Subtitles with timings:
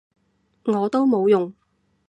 [0.63, 1.53] 我都冇用